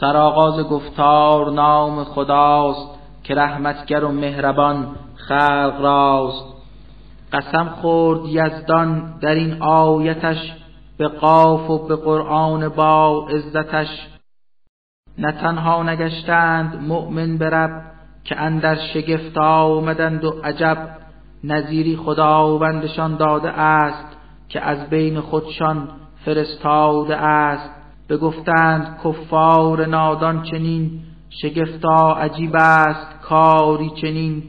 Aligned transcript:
سرآغاز 0.00 0.60
گفتار 0.60 1.50
نام 1.50 2.04
خداست 2.04 2.88
که 3.22 3.34
رحمتگر 3.34 4.04
و 4.04 4.12
مهربان 4.12 4.86
خلق 5.14 5.80
راست. 5.80 6.44
قسم 7.32 7.64
خورد 7.64 8.20
یزدان 8.24 9.18
در 9.20 9.34
این 9.34 9.62
آیتش 9.62 10.52
به 10.98 11.08
قاف 11.08 11.70
و 11.70 11.86
به 11.88 11.96
قرآن 11.96 12.68
با 12.68 13.28
عزتش. 13.28 13.88
نه 15.18 15.32
تنها 15.32 15.82
نگشتند 15.82 16.82
مؤمن 16.88 17.38
برب 17.38 17.70
که 18.24 18.40
اندر 18.40 18.74
شگفت 18.74 19.38
آمدند 19.38 20.24
و 20.24 20.30
عجب 20.44 20.88
نظیری 21.44 21.96
خداوندشان 21.96 23.16
داده 23.16 23.50
است 23.50 24.16
که 24.48 24.60
از 24.60 24.90
بین 24.90 25.20
خودشان 25.20 25.88
فرستاده 26.24 27.16
است. 27.16 27.79
بگفتند 28.10 29.00
کفار 29.04 29.86
نادان 29.86 30.42
چنین 30.42 30.90
شگفتا 31.42 32.12
عجیب 32.12 32.56
است 32.56 33.20
کاری 33.22 33.90
چنین. 33.90 34.42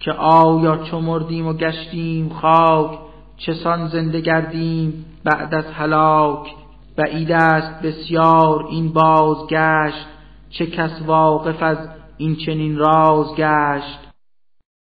که 0.00 0.12
آیا 0.12 0.76
چو 0.76 1.00
مردیم 1.00 1.46
و 1.46 1.52
گشتیم 1.52 2.28
خاک 2.28 2.98
چسان 3.36 3.88
زنده 3.88 4.20
گردیم 4.20 5.04
بعد 5.24 5.54
از 5.54 5.64
هلاک. 5.64 6.54
بعید 6.96 7.32
است 7.32 7.82
بسیار 7.82 8.66
این 8.66 8.92
بازگشت 8.92 10.06
چه 10.50 10.66
کس 10.66 11.02
واقف 11.06 11.62
از 11.62 11.78
این 12.16 12.36
چنین 12.36 12.76
راز 12.76 13.34
گشت 13.36 13.98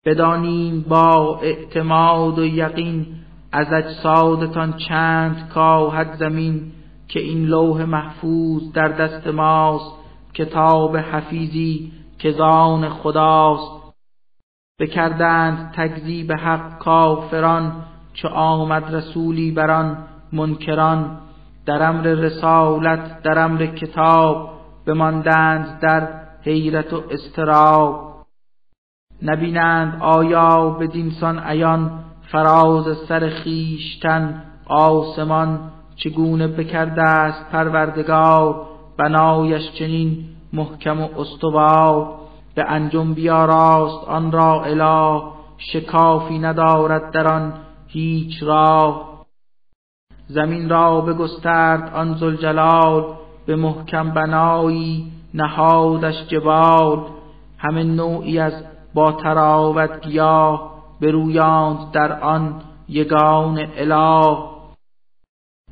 بدانیم 0.06 0.84
با 0.88 1.38
اعتماد 1.42 2.38
و 2.38 2.44
یقین 2.44 3.06
از 3.52 3.72
اجسادتان 3.72 4.76
چند 4.88 5.48
کاهد 5.54 6.16
زمین. 6.18 6.72
که 7.08 7.20
این 7.20 7.44
لوح 7.44 7.84
محفوظ 7.84 8.72
در 8.72 8.88
دست 8.88 9.26
ماست 9.26 9.92
کتاب 10.34 10.96
حفیظی 10.96 11.92
که 12.18 12.32
زان 12.32 12.88
خداست. 12.88 13.94
بکردند 14.80 15.72
تکذیب 15.76 16.32
حق 16.32 16.78
کافران 16.78 17.72
چه 18.14 18.28
آمد 18.28 18.94
رسولی 18.94 19.50
بران 19.50 19.98
منکران. 20.32 21.18
در 21.66 21.82
امر 21.82 22.02
رسالت 22.02 23.22
در 23.22 23.38
امر 23.38 23.66
کتاب 23.66 24.50
بماندند 24.86 25.80
در 25.80 26.08
حیرت 26.42 26.92
و 26.92 27.02
استراب 27.10 28.06
نبینند 29.22 30.02
آیا 30.02 30.70
به 30.70 30.86
دینسان 30.86 31.38
عیان 31.38 32.04
فراز 32.32 32.96
سر 33.08 33.28
خیشتن 33.28 34.42
آسمان. 34.66 35.72
چگونه 35.96 36.48
بکرده 36.48 37.02
است 37.02 37.50
پروردگار؟ 37.52 38.66
بنایش 38.98 39.72
چنین 39.78 40.24
محکم 40.52 41.00
و 41.00 41.08
استوار. 41.20 42.08
به 42.54 42.64
انجم 42.68 43.14
بیاراست 43.14 44.08
آن 44.08 44.32
را 44.32 44.64
اله 44.64 45.22
شکافی 45.58 46.38
ندارد 46.38 47.10
در 47.10 47.32
آن 47.32 47.52
هیچ 47.86 48.42
راه. 48.42 49.16
زمین 50.28 50.68
را 50.68 51.00
بگسترد 51.00 51.94
آن 51.94 52.14
زلجلال 52.14 53.04
به 53.46 53.56
محکم 53.56 54.10
بنایی 54.10 55.12
نهادش 55.34 56.26
جبال. 56.28 56.98
همه 57.58 57.82
نوعی 57.84 58.38
از 58.38 58.52
با 58.94 59.12
تراوت 59.12 60.00
گیاه 60.00 60.72
برویاند 61.00 61.90
در 61.92 62.20
آن 62.20 62.60
یگان 62.88 63.66
اله. 63.76 64.55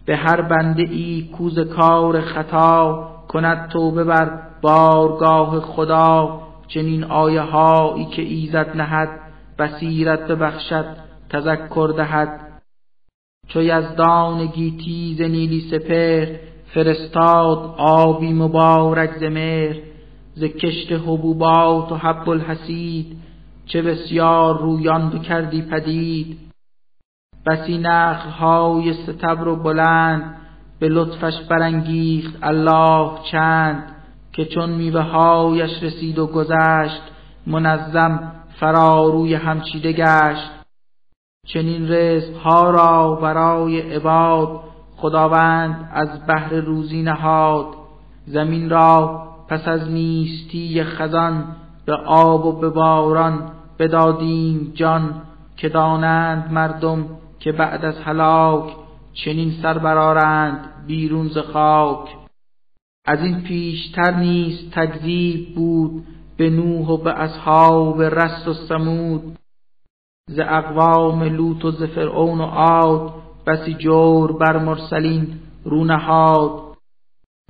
به 0.07 0.17
هر 0.17 0.41
بنده 0.41 0.83
ای 0.83 1.29
کوز 1.39 1.59
کار 1.59 2.21
خطا 2.21 3.11
کند 3.29 3.69
توبه 3.69 4.05
بر 4.05 4.41
بارگاه 4.63 5.61
خدا. 5.61 6.41
چنین 6.69 7.05
آیه 7.05 7.41
هایی 7.41 8.05
که 8.05 8.23
ایزد 8.23 8.77
نهد 8.77 9.09
بصیرت 9.59 10.27
ببخشد 10.27 10.87
تذکر 11.31 11.95
دهد. 11.97 12.41
چو 13.49 13.63
یزدان 13.63 14.47
گیتی 14.47 15.15
ز 15.19 15.21
نیلی 15.21 15.61
سپر 15.71 16.27
فرستاد 16.67 17.75
آبی 17.79 18.33
مبارک 18.33 19.11
ز 19.19 19.23
مهر. 19.23 19.77
ز 20.35 20.45
کشت 20.45 20.93
حبوبات 20.93 21.93
و 21.93 21.97
حب 21.97 22.29
الحسید 22.31 23.17
چه 23.67 23.83
بسیار 23.83 24.59
رویان 24.59 25.19
کردی 25.19 25.63
پدید. 25.63 26.39
بسی 27.47 27.79
نخل 27.79 28.29
های 28.29 28.95
ستبر 28.95 29.49
و 29.49 29.57
بلند 29.57 30.37
به 30.79 30.89
لطفش 30.89 31.41
برانگیخت 31.51 32.39
الله 32.43 33.11
چند 33.33 33.83
که 34.33 34.45
چون 34.45 34.71
میوه 34.71 35.01
هایش 35.01 35.83
رسید 35.83 36.19
و 36.19 36.27
گذشت 36.27 37.03
منظم 37.47 38.33
فراروی 38.61 39.35
همچیده 39.35 39.93
گشت. 39.93 40.51
چنین 41.47 41.93
رزق 41.93 42.37
ها 42.37 42.71
را 42.71 43.15
برای 43.15 43.81
عباد 43.81 44.61
خداوند 44.97 45.91
از 45.93 46.27
بهر 46.27 46.55
روزی 46.55 47.03
نهاد. 47.03 47.67
زمین 48.27 48.71
را 48.71 49.23
پس 49.49 49.69
از 49.69 49.91
نیستی 49.91 50.85
خزان 50.85 51.45
به 51.87 51.95
آب 52.07 52.47
و 52.47 52.53
به 52.53 52.71
باران 52.71 53.51
بدادیم 53.79 54.73
جان 54.75 55.23
که 55.57 55.69
دانند 55.69 56.53
مردم 56.53 57.07
که 57.45 57.53
بعد 57.53 57.85
از 57.85 57.99
هلاک 57.99 58.77
چنین 59.13 59.53
سر 59.63 59.79
برارند 59.79 60.87
بیرون 60.87 61.29
ز 61.29 61.39
خاک. 61.39 62.09
از 63.07 63.21
این 63.21 63.41
پیشتر 63.41 64.11
نیست 64.11 64.71
تکذیب 64.71 65.55
بود 65.55 66.07
به 66.37 66.51
نوح 66.51 66.89
و 66.89 66.97
به 66.97 67.13
اصحاب 67.13 68.03
رست 68.03 68.49
و 68.49 68.55
سمود 68.55 69.39
ز 70.29 70.39
اقوام 70.39 71.23
لوط 71.23 71.65
و 71.65 71.71
ز 71.71 71.83
فرعون 71.83 72.41
و 72.41 72.45
عاد 72.45 73.13
بسی 73.47 73.75
جور 73.75 74.33
بر 74.33 74.59
مرسلین 74.59 75.41
رو 75.65 75.85
نهاد. 75.85 76.77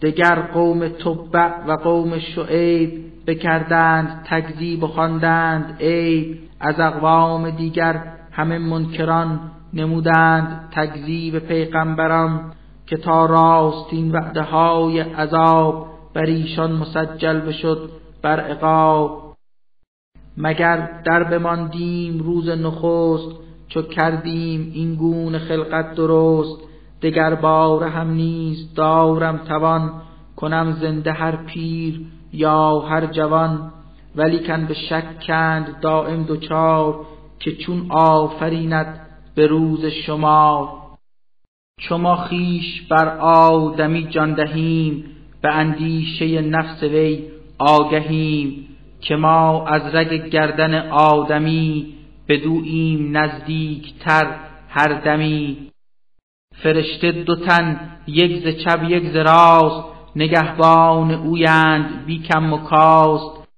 دگر 0.02 0.42
قوم 0.42 0.88
تبع 0.88 1.64
و 1.66 1.76
قوم 1.76 2.18
شعیب 2.18 3.12
بکردند 3.26 4.26
تکذیب 4.30 4.82
و 4.82 4.86
خواندند 4.86 5.76
عیب. 5.80 6.38
از 6.60 6.80
اقوام 6.80 7.50
دیگر 7.50 8.12
همه 8.32 8.58
منکران 8.58 9.50
نمودند 9.74 10.68
تکذیب 10.72 11.38
پیغمبران 11.38 12.52
که 12.86 12.96
تا 12.96 13.26
راستین 13.26 14.12
وعده 14.12 14.42
های 14.42 15.00
عذاب 15.00 15.86
بر 16.14 16.24
ایشان 16.24 16.72
مسجل 16.72 17.40
بشد 17.40 17.90
بر 18.22 18.40
عقاب. 18.40 19.34
مگر 20.36 21.02
در 21.04 21.24
بماندیم 21.24 22.18
روز 22.18 22.48
نخست 22.48 23.28
چو 23.68 23.82
کردیم 23.82 24.70
این 24.74 24.94
گونه 24.94 25.38
خلقت 25.38 25.94
درست. 25.94 26.60
دگر 27.02 27.34
بار 27.34 27.84
هم 27.84 28.10
نیز 28.10 28.74
دارم 28.74 29.36
توان 29.36 29.92
کنم 30.36 30.76
زنده 30.80 31.12
هر 31.12 31.36
پیر 31.36 32.00
یا 32.32 32.78
هر 32.78 33.06
جوان. 33.06 33.72
ولیکن 34.16 34.64
به 34.64 34.74
شک 34.74 35.20
کند 35.26 35.80
دائم 35.80 36.22
دوچار 36.22 37.06
که 37.38 37.56
چون 37.56 37.86
آفریند 37.90 39.03
به 39.34 39.46
روز 39.46 39.86
شما. 39.86 40.80
چو 41.80 41.98
ما 41.98 42.16
خیش 42.16 42.82
بر 42.82 43.08
آدمی 43.18 44.04
جان 44.04 44.34
دهیم 44.34 45.04
به 45.42 45.54
اندیشه 45.54 46.40
نفس 46.40 46.82
وی 46.82 47.22
آگهیم 47.58 48.68
که 49.00 49.16
ما 49.16 49.66
از 49.66 49.94
رگ 49.94 50.28
گردن 50.28 50.88
آدمی 50.90 51.94
بدوییم 52.28 53.16
نزدیکتر 53.16 54.36
هر 54.68 55.00
دمی. 55.00 55.70
فرشته 56.62 57.12
دو 57.12 57.36
تن 57.36 57.90
یک 58.06 58.44
ز 58.44 58.64
چپ 58.64 58.84
یک 58.88 59.10
ز 59.10 59.16
راست 59.16 59.88
نگهبان 60.16 61.10
اویند 61.10 62.06
بی 62.06 62.18
کم 62.18 62.52
و 62.52 62.58
کاست. 62.58 63.48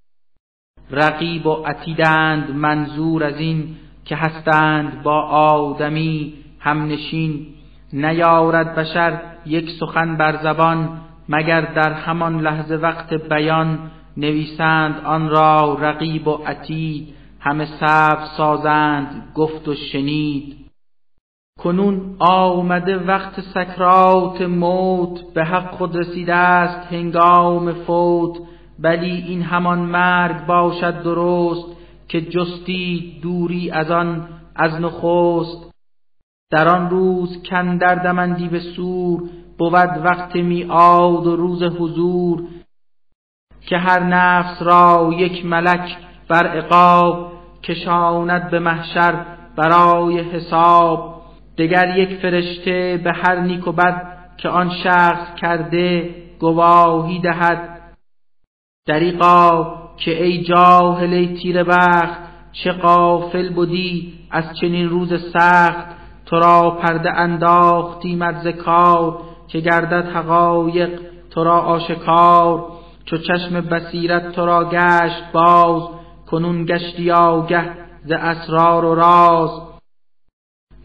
رقیب 0.91 1.47
و 1.47 1.53
عتیدند 1.53 2.51
منظور 2.51 3.25
از 3.25 3.37
این 3.41 3.77
که 4.07 4.17
هستند 4.17 5.03
با 5.03 5.23
آدمی 5.31 6.35
همنشین 6.61 7.47
نیارد 7.93 8.75
بشر 8.75 9.21
یک 9.47 9.71
سخن 9.81 10.17
بر 10.17 10.43
زبان 10.43 11.01
مگر 11.29 11.61
در 11.61 11.93
همان 11.93 12.41
لحظه 12.41 12.75
وقت 12.75 13.15
بیان 13.15 13.79
نویسند 14.17 15.01
آن 15.05 15.29
را 15.29 15.79
رقیب 15.81 16.29
و 16.29 16.33
عتید 16.47 17.15
همه 17.41 17.67
سب 17.81 18.19
سازند 18.37 19.33
گفت 19.35 19.69
و 19.69 19.75
شنید. 19.75 20.57
کنون 21.61 22.17
آمده 22.19 22.99
وقت 22.99 23.41
سکرات 23.41 24.43
موت 24.43 25.21
به 25.35 25.45
حق 25.45 25.75
خود 25.75 25.97
رسیده 25.97 26.35
است 26.35 26.93
هنگام 26.93 27.73
فوت 27.73 28.39
بلی 28.79 29.25
این 29.29 29.43
همان 29.43 29.79
مرگ 29.79 30.47
باشد 30.47 31.03
درست 31.03 31.76
که 32.09 32.21
جستی 32.21 33.19
دوری 33.23 33.71
از 33.71 33.91
آن 33.91 34.29
از 34.57 34.81
نخست. 34.81 35.71
در 36.51 36.69
آن 36.69 36.91
روز 36.91 37.43
کن 37.43 37.77
در 37.77 37.95
دمندی 37.95 38.49
به 38.49 38.61
سور 38.61 39.21
بود 39.59 40.05
وقت 40.05 40.37
میعاد 40.37 41.27
و 41.27 41.37
روز 41.37 41.63
حضور 41.63 42.45
که 43.61 43.79
هر 43.79 44.03
نفس 44.03 44.63
را 44.63 45.11
یک 45.17 45.47
ملک 45.47 45.97
بر 46.29 46.47
عقاب 46.47 47.33
کشاند 47.63 48.51
به 48.51 48.59
محشر 48.59 49.27
برای 49.57 50.21
حساب. 50.21 51.23
دگر 51.59 51.99
یک 51.99 52.21
فرشته 52.21 53.01
به 53.05 53.13
هر 53.13 53.41
نیک 53.41 53.69
و 53.69 53.73
بد 53.73 54.17
که 54.37 54.49
آن 54.49 54.71
شخص 54.71 55.35
کرده 55.35 56.15
گواهی 56.39 57.19
دهد. 57.19 57.81
دریقا 58.87 59.86
که 59.97 60.25
ای 60.25 60.43
جاهل 60.43 61.13
ای 61.13 61.35
تیر 61.35 61.63
بخت 61.63 62.19
چه 62.53 62.73
قافل 62.73 63.49
بودی 63.49 64.13
از 64.31 64.45
چنین 64.61 64.89
روز 64.89 65.31
سخت؟ 65.33 65.97
تو 66.27 66.37
را 66.37 66.71
پرده 66.71 67.11
انداختی 67.11 68.15
مرز 68.15 68.47
کار 68.47 69.19
که 69.49 69.61
گردد 69.61 70.09
حقایق 70.09 71.01
تو 71.31 71.45
را 71.45 71.61
آشکار. 71.61 72.67
چو 73.05 73.17
چشم 73.17 73.61
بصیرت 73.61 74.33
تو 74.33 74.47
را 74.47 74.69
گشت 74.69 75.33
باز 75.33 75.83
کنون 76.27 76.65
گشتی 76.65 77.11
آگه 77.11 77.73
ز 78.05 78.13
اسرار 78.13 78.85
و 78.85 78.95
راز. 78.95 79.51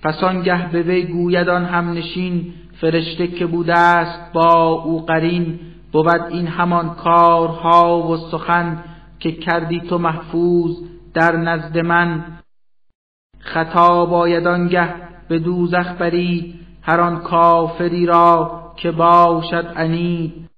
پس 0.03 0.23
آنگه 0.23 0.71
به 0.71 0.81
وی 0.81 1.03
گوید 1.03 1.49
آن 1.49 1.65
همنشین 1.65 2.53
فرشته 2.81 3.27
که 3.27 3.45
بوده 3.45 3.77
است 3.79 4.33
با 4.33 4.63
او 4.63 5.05
قرین. 5.05 5.59
بود 5.91 6.21
این 6.29 6.47
همان 6.47 6.95
کارها 6.95 8.07
و 8.07 8.17
سخن 8.17 8.83
که 9.21 9.31
کردی 9.31 9.79
تو 9.79 9.97
محفوظ 9.97 10.75
در 11.13 11.35
نزد 11.35 11.77
من. 11.77 12.23
خطا 13.39 14.05
باید 14.05 14.47
آنگه 14.47 14.93
به 15.29 15.39
دوزخ 15.39 15.87
برید 15.99 16.55
هر 16.81 17.01
آن 17.01 17.19
کافری 17.19 18.05
را 18.05 18.61
که 18.75 18.91
باشد 18.91 19.73
عنید 19.75 20.49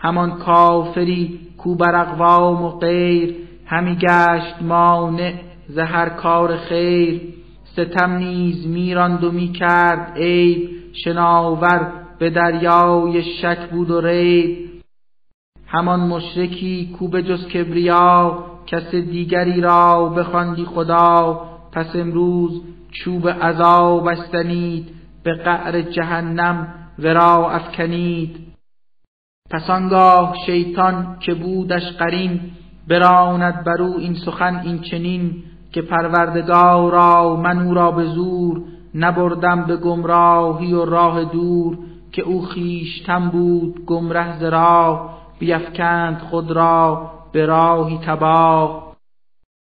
همان 0.00 0.38
کافری 0.38 1.40
کو 1.58 1.74
بر 1.74 1.94
اقوام 1.94 2.62
و 2.62 2.70
غیر 2.70 3.36
همی 3.66 3.96
گشت 3.96 4.62
مانع 4.62 5.34
ز 5.68 5.78
هر 5.78 6.08
کار 6.08 6.56
خیر. 6.56 7.20
ستم 7.64 8.12
نیز 8.12 8.66
میراند 8.66 9.24
و 9.24 9.32
می‌کرد 9.32 10.12
عیب 10.16 10.70
شناور 11.04 11.92
به 12.18 12.30
دریای 12.30 13.22
شک 13.22 13.70
بود 13.70 13.90
و 13.90 14.00
ریب. 14.00 14.71
همان 15.72 16.00
مشرکی 16.00 16.94
کو 16.98 17.08
به 17.08 17.22
جز 17.22 17.46
کبریا 17.46 18.44
کس 18.66 18.94
دیگری 18.94 19.60
را 19.60 20.08
بخواندی 20.08 20.64
خدا. 20.64 21.40
پس 21.72 21.96
امروز 21.96 22.62
چوب 22.90 23.28
عذاب 23.28 24.06
استنید 24.06 24.88
به 25.24 25.34
قعر 25.34 25.80
جهنم 25.80 26.68
ورا 26.98 27.50
افکنید. 27.50 28.36
پس 29.50 29.70
آنگاه 29.70 30.34
شیطان 30.46 31.16
که 31.20 31.34
بودش 31.34 31.92
قرین 31.98 32.40
براند 32.88 33.64
بر 33.64 33.82
او 33.82 33.96
این 33.98 34.14
سخن 34.14 34.56
این 34.64 34.78
چنین 34.78 35.42
که 35.72 35.82
پروردگارا 35.82 37.36
من 37.36 37.58
او 37.58 37.74
را 37.74 37.90
به 37.90 38.04
زور 38.04 38.62
نبردم 38.94 39.64
به 39.64 39.76
گمراهی 39.76 40.72
و 40.72 40.84
راه 40.84 41.24
دور 41.24 41.78
که 42.12 42.22
او 42.22 42.42
خیشتن 42.42 43.28
بود 43.28 43.84
گمره 43.86 44.38
ز 44.40 44.42
بیفکند 45.42 46.18
خود 46.18 46.50
را 46.50 47.10
به 47.32 47.46
راهی 47.46 47.98
تباه. 48.06 48.96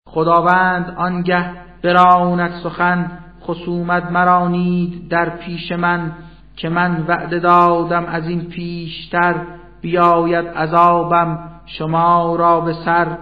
خداوند 0.08 0.96
آنگه 0.98 1.52
براند 1.84 2.52
سخن 2.64 3.20
خصومت 3.42 4.04
مرانید 4.12 5.10
در 5.10 5.30
پیش 5.30 5.72
من 5.72 6.12
که 6.56 6.70
من 6.70 7.06
وعده 7.08 7.40
دادم 7.40 8.06
از 8.06 8.28
این 8.28 8.42
پیشتر 8.42 9.46
بیاید 9.82 10.48
عذابم 10.48 11.52
شما 11.66 12.36
را 12.36 12.62
به 12.62 12.74
سر. 12.74 13.18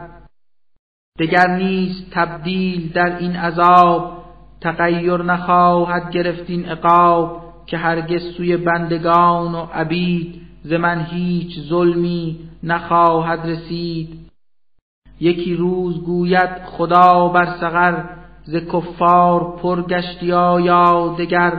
دگر 1.19 1.48
نیست 1.48 2.12
تبدیل 2.12 2.92
در 2.92 3.18
این 3.18 3.36
عذاب 3.36 4.24
تغییر 4.62 5.18
نخواهد 5.18 6.12
گرفت 6.12 6.50
این 6.50 6.66
عقاب 6.66 7.44
که 7.66 7.78
هرگز 7.78 8.22
سوی 8.38 8.57
بندگان 8.57 9.56
و 9.56 9.68
عبید 9.74 10.44
ز 10.63 10.74
من 10.74 11.06
هیچ 11.10 11.60
ظلمی 11.60 12.39
نخواهد 12.63 13.39
رسید. 13.45 14.19
یکی 15.19 15.56
روز 15.56 16.04
گوید 16.04 16.50
خدا 16.65 17.27
بر 17.27 17.45
سغر 17.45 18.04
ز 18.44 18.56
کفار 18.56 19.57
پر 19.57 19.83
یا 20.62 21.15
دگر. 21.19 21.54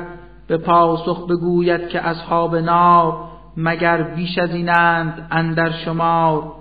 به 0.47 0.57
پاسخ 0.57 1.27
بگوید 1.27 1.89
که 1.89 2.07
اصحاب 2.07 2.57
نار 2.57 3.29
مگر 3.57 4.03
بیش 4.03 4.39
از 4.39 4.51
اینند 4.51 5.29
اندر 5.31 5.71
شمار. 5.71 6.53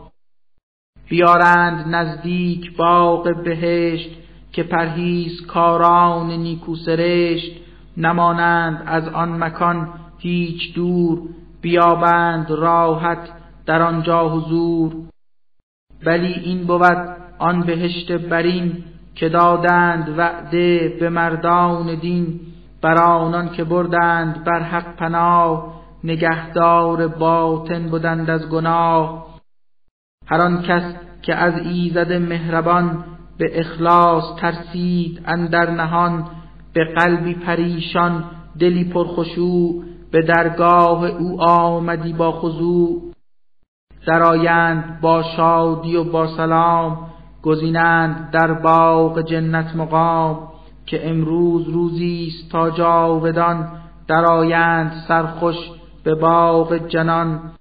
بیارند 1.09 1.95
نزدیک 1.95 2.77
باغ 2.77 3.43
بهشت 3.43 4.09
که 4.51 4.63
پرهیز 4.63 5.45
کاران 5.45 6.31
نیکو 6.31 6.75
سرشت. 6.75 7.51
نمانند 7.97 8.83
از 8.85 9.07
آن 9.07 9.43
مکان 9.43 9.89
هیچ 10.19 10.73
دور 10.75 11.21
بیابند 11.63 12.51
راحت 12.51 13.29
در 13.65 13.81
آنجا 13.81 14.29
حضور. 14.29 14.93
ولی 16.05 16.33
این 16.33 16.67
بود 16.67 17.17
آن 17.39 17.61
بهشت 17.61 18.11
برین 18.11 18.83
که 19.15 19.29
دادند 19.29 20.17
وعده 20.17 20.97
به 20.99 21.09
مردان 21.09 21.95
دین. 21.95 22.39
بر 22.81 22.97
آنان 22.97 23.49
که 23.49 23.63
بردند 23.63 24.43
بر 24.43 24.59
حق 24.59 24.95
پناه 24.95 25.83
نگهدار 26.03 27.07
باطن 27.07 27.89
بودند 27.89 28.29
از 28.29 28.49
گناه. 28.49 29.27
هر 30.27 30.41
آن 30.41 30.61
کس 30.61 30.83
که 31.21 31.35
از 31.35 31.53
ایزد 31.57 32.13
مهربان 32.13 33.05
به 33.37 33.59
اخلاص 33.59 34.23
ترسید 34.39 35.21
اندر 35.25 35.69
نهان 35.69 36.27
به 36.73 36.93
قلبی 36.95 37.33
پریشان 37.33 38.23
دلی 38.59 38.83
پرخشوع 38.83 39.83
به 40.13 40.21
درگاه 40.21 41.05
او 41.05 41.41
آمدی 41.41 42.13
با 42.13 42.31
خضوع. 42.31 43.01
درآیند 44.07 45.01
با 45.01 45.23
شادی 45.23 45.95
و 45.95 46.03
با 46.03 46.27
سلام 46.27 46.97
گزینند 47.43 48.31
در 48.31 48.53
باغ 48.53 49.21
جنت 49.21 49.75
مقام 49.75 50.47
که 50.85 51.09
امروز 51.09 51.69
روزی 51.69 52.27
است 52.27 52.51
تا 52.51 52.69
جاودان. 52.69 53.67
درآیند 54.07 54.93
سرخوش 55.07 55.55
به 56.03 56.15
باغ 56.15 56.87
جنان. 56.87 57.51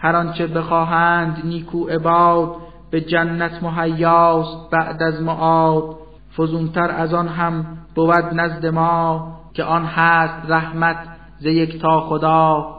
هر 0.00 0.16
آنچه 0.16 0.46
بخواهند 0.46 1.42
نیکو 1.44 1.84
عباد 1.84 2.56
به 2.90 3.00
جنت 3.00 3.62
مهیاست 3.62 4.70
بعد 4.70 5.02
از 5.02 5.22
معاد. 5.22 5.96
فزونتر 6.36 6.90
از 6.90 7.14
آن 7.14 7.28
هم 7.28 7.78
بود 7.94 8.24
نزد 8.34 8.66
ما 8.66 9.32
که 9.54 9.64
آن 9.64 9.84
هست 9.84 10.50
رحمت 10.50 11.17
ز 11.40 11.46
تا 11.82 12.00
خدا. 12.00 12.74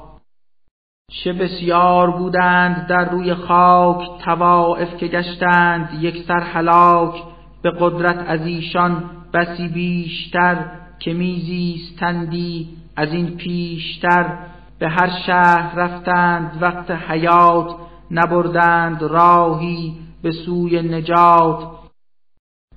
چه 1.11 1.33
بسیار 1.33 2.11
بودند 2.11 2.87
در 2.87 3.09
روی 3.09 3.33
خاک 3.33 4.21
توائف 4.23 4.97
که 4.97 5.07
گشتند 5.07 5.97
یک 6.01 6.23
سر 6.27 6.39
هلاک 6.39 7.23
به 7.61 7.71
قدرت 7.79 8.25
از 8.27 8.41
ایشان 8.41 9.03
بسی 9.33 9.67
بیشتر 9.67 10.65
که 10.99 11.13
میزیستندی 11.13 12.69
از 12.95 13.13
این 13.13 13.37
پیشتر. 13.37 14.37
به 14.79 14.89
هر 14.89 15.09
شهر 15.25 15.75
رفتند 15.75 16.57
وقت 16.61 16.91
حیات 16.91 17.75
نبردند 18.11 19.01
راهی 19.01 19.95
به 20.23 20.31
سوی 20.31 20.81
نجات. 20.81 21.67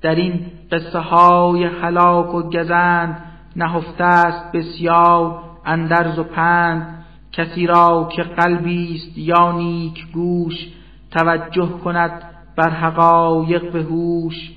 در 0.03 0.15
این 0.15 0.47
قصه 0.73 0.99
های 0.99 1.65
هلاک 1.65 2.35
و 2.35 2.43
گزند 2.43 3.25
نهفته 3.57 4.05
است 4.05 4.53
بسیار 4.53 5.52
اندرز 5.65 6.19
و 6.19 6.25
پند 6.25 7.05
کسی 7.33 7.67
را 7.67 8.09
که 8.13 8.23
قلبی 8.23 8.95
است 8.95 9.19
یا 9.19 9.53
نیک 9.53 10.13
گوش 10.13 10.69
توجه 11.11 11.69
کند 11.85 12.23
بر 12.57 12.71
حقایق 12.71 13.73
به 13.73 13.83
هوش. 13.83 14.57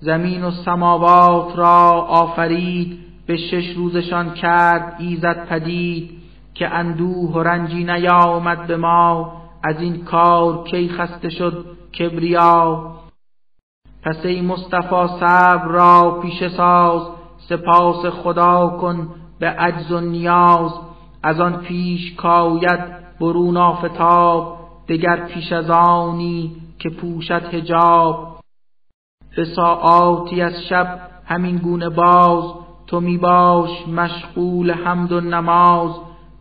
زمین 0.00 0.44
و 0.44 0.50
سماوات 0.50 1.58
را 1.58 1.90
آفرید 2.08 2.98
به 3.26 3.36
شش 3.36 3.76
روزشان 3.76 4.34
کرد 4.34 4.96
ایزد 4.98 5.46
پدید 5.48 6.10
که 6.54 6.68
اندوه 6.68 7.32
و 7.32 7.42
رنجی 7.42 7.84
نیامد 7.84 8.66
به 8.66 8.76
ما 8.76 9.32
از 9.64 9.80
این 9.80 10.04
کار 10.04 10.64
کی 10.64 10.88
خسته 10.88 11.28
شد 11.28 11.64
کبریا. 11.98 12.92
پس 14.02 14.24
ای 14.24 14.40
مصطفی 14.40 15.06
صبر 15.20 15.68
را 15.68 16.20
پیش 16.22 16.48
ساز 16.48 17.02
سپاس 17.48 18.06
خدا 18.06 18.68
کن 18.80 19.08
به 19.38 19.46
عجز 19.46 19.92
و 19.92 20.00
نیاز 20.00 20.72
از 21.22 21.40
آن 21.40 21.56
پیش 21.56 22.14
کاید 22.14 22.80
برون 23.20 23.56
آفتاب 23.56 24.58
دگر 24.88 25.16
پیش 25.16 25.52
از 25.52 25.70
آنی 25.70 26.56
که 26.78 26.90
پوشد 26.90 27.54
هجاب 27.54 28.40
به 29.36 29.44
ساعاتی 29.44 30.42
از 30.42 30.52
شب 30.68 31.00
همین 31.24 31.56
گونه 31.56 31.88
باز 31.88 32.44
تو 32.86 33.00
می 33.00 33.18
باش 33.18 33.88
مشغول 33.88 34.70
حمد 34.70 35.12
و 35.12 35.20
نماز. 35.20 35.90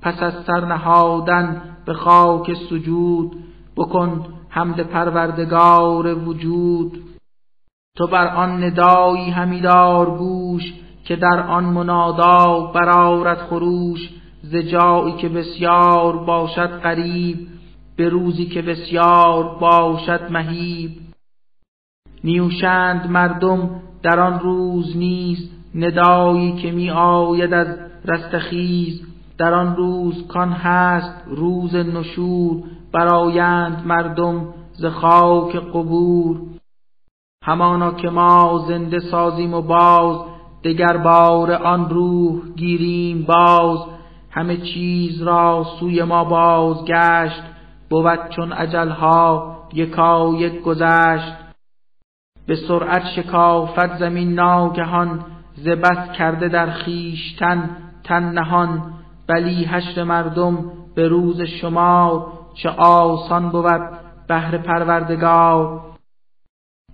پس 0.02 0.24
از 0.24 0.34
سر 0.48 0.66
نهادن 0.66 1.62
به 1.86 1.94
خاک 1.94 2.54
سجود 2.70 3.44
بکن 3.78 4.26
حمد 4.50 4.80
پروردگار 4.80 6.28
وجود. 6.28 7.04
تو 7.98 8.08
بر 8.08 8.28
آن 8.28 8.64
ندایی 8.64 9.30
همیدار 9.30 10.18
گوش 10.18 10.74
که 11.06 11.16
در 11.16 11.48
آن 11.48 11.64
منادا 11.64 12.72
برارت 12.76 13.38
خروش 13.38 14.10
ز 14.44 14.56
جایی 14.56 15.14
که 15.14 15.30
بسیار 15.30 16.18
باشد 16.18 16.80
قریب 16.80 17.48
به 17.96 18.10
روزی 18.10 18.46
که 18.46 18.62
بسیار 18.62 19.58
باشد 19.60 20.32
مهیب. 20.32 20.92
نیوشند 22.24 23.10
مردم 23.10 23.70
در 24.04 24.20
آن 24.20 24.40
روز 24.40 24.98
نیست 24.98 25.52
ندایی 25.76 26.56
که 26.56 26.72
می 26.72 26.90
آید 26.92 27.54
از 27.54 27.68
رستخیز 28.06 29.02
در 29.38 29.54
آن 29.54 29.76
روز 29.76 30.28
کان 30.28 30.52
هست 30.52 31.24
روز 31.28 31.76
نشور 31.76 32.64
برایند 32.92 33.84
مردم 33.86 34.54
ز 34.74 34.86
خاک 34.86 35.56
قبور. 35.56 36.42
همانا 37.44 37.92
که 37.92 38.10
ما 38.10 38.66
زنده 38.68 39.00
سازیم 39.00 39.54
و 39.54 39.62
باز 39.62 40.35
دگر 40.66 40.98
بار 40.98 41.52
آن 41.52 41.90
روح 41.90 42.42
گیریم 42.56 43.26
باز 43.28 43.80
همه 44.32 44.58
چیز 44.58 45.22
را 45.22 45.66
سوی 45.80 46.04
ما 46.04 46.24
بازگشت 46.24 47.44
بود 47.90 48.30
چون 48.30 48.54
اجلها 48.54 49.58
یکا 49.74 50.34
یک 50.38 50.62
گذشت. 50.62 51.34
به 52.48 52.56
سرعت 52.56 53.04
شکافت 53.16 53.98
زمین 53.98 54.34
ناگهان 54.34 55.26
ز 55.56 55.68
بس 55.68 56.12
کرده 56.18 56.48
در 56.48 56.72
خیشتن 56.72 57.70
تن 58.04 58.24
نهان. 58.24 58.94
بلی 59.28 59.66
هشت 59.66 59.98
مردم 59.98 60.58
به 60.96 61.08
روز 61.08 61.42
شمار 61.42 62.28
چه 62.54 62.70
آسان 62.70 63.50
بود 63.50 63.82
بهر 64.28 64.58
پروردگار. 64.58 65.82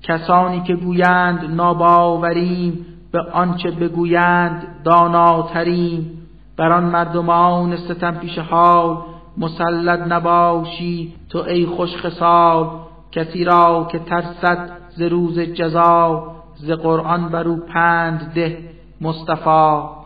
کسانی 0.03 0.63
که 0.63 0.75
گویند 0.75 1.55
ناباوریم 1.55 2.90
به 3.11 3.21
آنچه 3.21 3.71
بگویند 3.71 4.67
داناتریم 4.83 6.27
بر 6.57 6.71
آن 6.71 6.83
مردمان 6.83 7.77
ستم 7.77 8.15
پیش 8.15 8.37
حال 8.37 8.97
مسلط 9.37 9.99
نباشی 9.99 11.13
تو 11.29 11.39
ای 11.39 11.65
خوش 11.65 11.95
خصال 11.97 12.69
کسی 13.11 13.43
را 13.43 13.87
که 13.91 13.99
ترسد 13.99 14.69
ز 14.89 15.01
روز 15.01 15.39
جزا 15.39 16.35
ز 16.55 16.71
قرآن 16.71 17.29
بر 17.29 17.47
او 17.47 17.57
پند 17.57 18.31
ده 18.35 18.57
مصطفی. 19.01 20.00